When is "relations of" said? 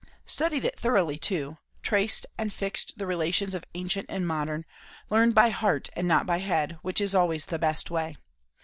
3.05-3.63